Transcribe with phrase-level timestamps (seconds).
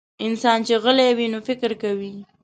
[0.25, 2.11] انسان چې غلی وي، نو فکر کوي.